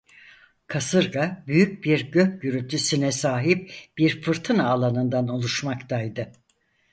[0.67, 6.31] Kasırga büyük bir gök gürültüsüne sahip bir fırtına alanından oluşmaktaydı.